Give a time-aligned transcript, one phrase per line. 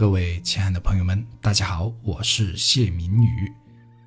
[0.00, 3.52] 各位亲爱的朋友们，大家好，我是谢明宇，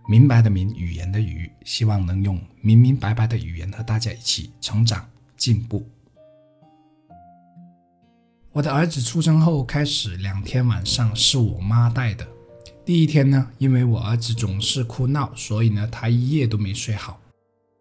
[0.09, 5.07] 明白的明，语言的语，希望能用明明白白的语言和大家一起成长
[5.37, 5.87] 进步。
[8.53, 12.27] 我的儿子出生后，开始两天晚上是我妈带的。
[12.83, 17.21] 第一天呢，因为我儿子总是哭闹，所以呢，他一夜都没睡好。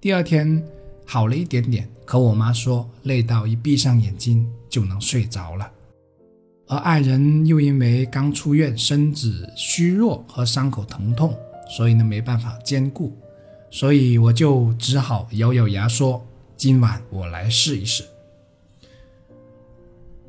[0.03, 0.63] 第二天
[1.07, 5.73] 好了一点点，可我妈说累到一闭上眼睛就能睡着了。
[6.73, 11.37] 而爱人又因为刚出院，身子虚弱和伤口疼痛，
[11.69, 13.15] 所以呢没办法兼顾，
[13.71, 18.03] 所以我就只好咬咬牙说：“今晚我来试一试。”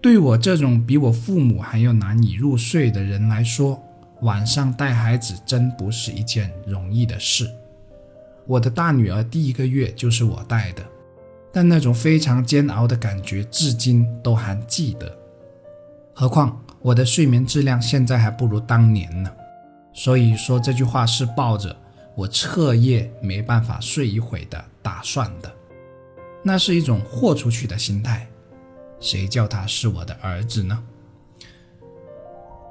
[0.04, 3.82] 对我这种比我父母还要难以入睡的人来说，
[4.24, 7.50] 晚上带孩子真不是一件容易的事。
[8.46, 10.84] 我的大女儿第一个月就是我带的，
[11.54, 15.23] 但那种非常煎熬的感觉至今都还记得。
[16.16, 19.32] 何况我的睡眠质量现在还不如当年呢，
[19.94, 21.76] 所以说这句话是抱着
[22.16, 25.52] 我彻夜没办法睡一会的打算的，
[26.44, 28.28] 那是一种豁出去的心态。
[29.00, 30.82] 谁叫他是我的儿子呢？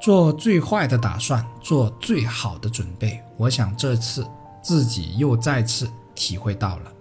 [0.00, 3.20] 做最坏的打算，做最好的准备。
[3.36, 4.24] 我想这次
[4.62, 6.92] 自己又再次体会到了，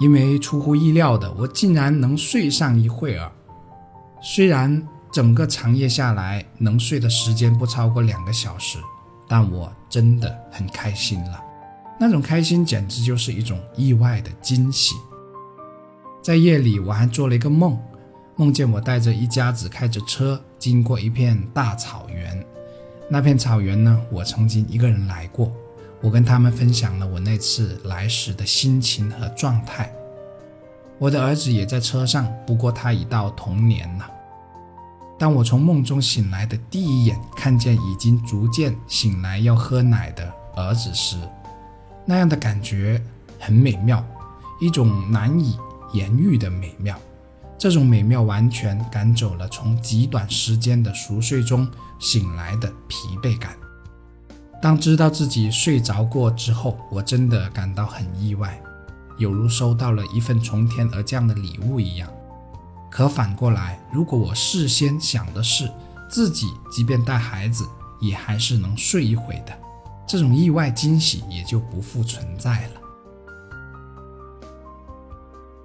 [0.00, 3.30] 因为出乎意料的，我竟然能睡上一会儿，
[4.20, 4.84] 虽然。
[5.12, 8.78] 整个长夜下来，能睡的时间不超过两个小时，
[9.28, 11.42] 但我真的很开心了。
[11.98, 14.94] 那种开心简直就是一种意外的惊喜。
[16.22, 17.78] 在夜里，我还做了一个梦，
[18.36, 22.46] 梦见我带着一家子开着车经过一片大草原。
[23.08, 25.52] 那片草原呢，我曾经一个人来过。
[26.00, 29.92] 我跟他们分享了我那次来时的心情和状态。
[30.98, 34.10] 我的儿子也在车上，不过他已到童年了。
[35.20, 41.18] 当我从梦中醒来的第一眼，看见已经逐渐醒来要喝奶的儿子时，
[42.06, 42.98] 那样的感觉
[43.38, 44.02] 很美妙，
[44.62, 45.58] 一种难以
[45.92, 46.98] 言喻的美妙。
[47.58, 53.54] 这种美妙完全赶走了从极短时间的熟睡中醒来的疲惫感。
[54.62, 58.58] 当知道自己睡着过之后，我真的感到很意外，
[59.18, 62.10] 有如收到了一份从天而降的礼物一样。
[62.90, 65.70] 可反过来，如果我事先想的是
[66.10, 67.64] 自己即便带孩子
[68.00, 69.56] 也还是能睡一会的，
[70.06, 72.80] 这种意外惊喜也就不复存在了。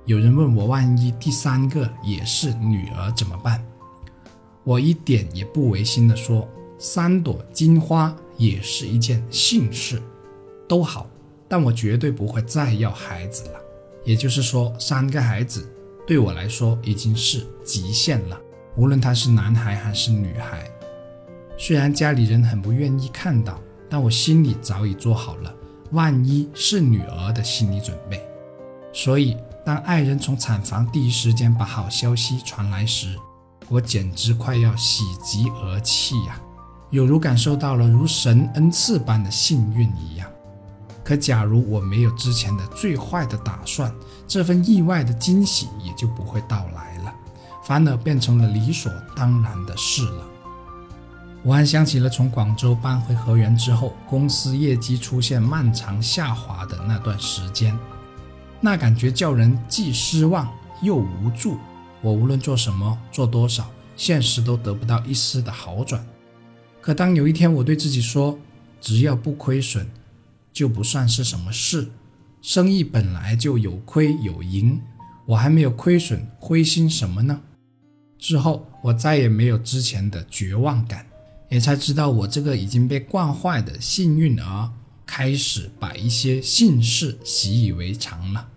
[0.05, 3.65] 有人问我，万一第三个也是女儿怎么办？
[4.63, 6.47] 我一点也不违心的说，
[6.77, 9.99] 三朵金花也是一件幸事，
[10.67, 11.07] 都好，
[11.47, 13.59] 但我绝对不会再要孩子了。
[14.03, 15.71] 也就是说，三个孩子。
[16.07, 18.39] 对我来说已经是极限了，
[18.75, 20.69] 无论他是男孩还是女孩。
[21.57, 25.53] 虽然家里人很不愿意看到，但我心里早已做好了
[25.91, 28.21] 万一是女儿的心理准备。
[28.93, 29.35] 所以，
[29.65, 33.17] 当爱人从产房第一时间把好消息传来时，
[33.67, 36.39] 我简直快要喜极而泣呀，
[36.91, 40.29] 有如感受到了如神恩赐般的幸运一样。
[41.05, 43.93] 可假如我没有之前的最坏的打算，
[44.27, 47.13] 这份意外的惊喜也就不会到来了，
[47.63, 50.25] 反而变成了理所当然的事了。
[51.43, 57.77] 我还想起了从广州搬回河源之后，公司业绩出现漫长下滑的那段时间，
[58.59, 60.51] 那感觉叫人既失望
[60.81, 61.59] 又无助。
[62.01, 66.03] 我无论做什么，做多少，现实都得不到一丝的好转。
[66.81, 68.35] 可当有一天我对自己说，
[68.81, 69.87] 只要不亏损，
[70.55, 71.91] 就不算是什么事，
[72.41, 74.81] 生意本来就有亏有盈，
[75.25, 77.41] 我还没有亏损，灰心什么呢？
[78.17, 81.05] 之后我再也没有之前的绝望感，
[81.49, 84.71] 也才知道我这个已经被惯坏的幸运儿
[85.05, 88.47] 开始把一些幸事习以为常了。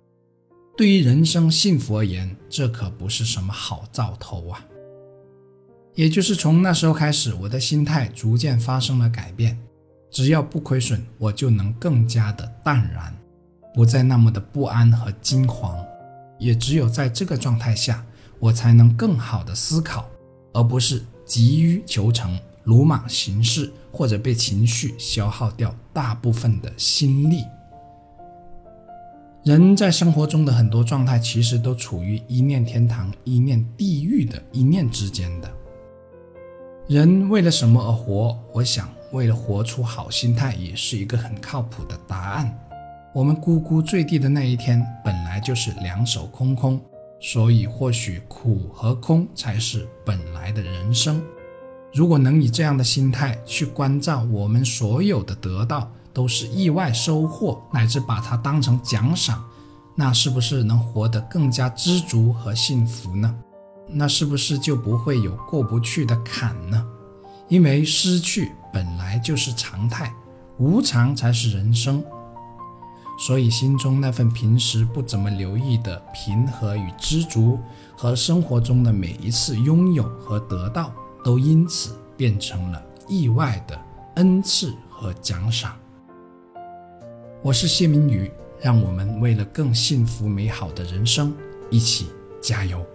[0.77, 4.65] 对于人生幸福而言，这可不是什么好兆头啊！
[5.95, 9.59] 也就是从那时候开始，我的心态逐渐发生了改变。
[10.11, 13.15] 只要不亏损，我就能更加的淡然，
[13.73, 15.77] 不再那么的不安和惊慌。
[16.39, 18.05] 也只有在这个状态下，
[18.39, 20.05] 我才能更好的思考，
[20.53, 27.43] 而不是急于求成、鲁莽行事，或者被情绪消耗掉大部分的心力。
[29.43, 35.49] 人在生活中的很多状态，其实都处于一念天堂、一念地狱的一念之间的。
[36.87, 38.37] 人为了什么而活？
[38.53, 38.89] 我想。
[39.11, 42.57] 为了活出好心态，也是一个很靠谱的答案。
[43.13, 46.79] 我们呱呱坠地的那一天，本来就是两手空空，
[47.19, 51.21] 所以或许苦和空才是本来的人生。
[51.91, 59.43] 如果能以这样的心态去关照我们所有的得到都是意外收获，乃至把它当成奖赏，
[59.95, 63.35] 那是不是能活得更加知足和幸福呢？
[63.87, 66.85] 那是不是就不会有过不去的坎呢？
[67.47, 70.13] 因为失去本来就是常态，
[70.57, 72.03] 无常才是人生。
[73.17, 77.59] 所以心中那份平时不怎么留意的平和与知足，
[77.97, 80.93] 和生活中的每一次拥有和得到，
[81.23, 83.77] 都因此变成了意外的
[84.15, 85.75] 恩赐和奖赏。
[87.41, 88.31] 我是谢明宇，
[88.61, 91.35] 让我们为了更幸福美好的人生，
[91.69, 92.07] 一起
[92.41, 92.85] 加油。